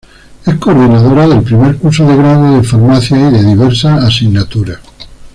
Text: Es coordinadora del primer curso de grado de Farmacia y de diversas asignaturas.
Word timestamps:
Es 0.47 0.55
coordinadora 0.55 1.27
del 1.27 1.43
primer 1.43 1.77
curso 1.77 2.07
de 2.07 2.15
grado 2.17 2.55
de 2.55 2.63
Farmacia 2.63 3.19
y 3.19 3.31
de 3.33 3.43
diversas 3.43 4.03
asignaturas. 4.03 4.79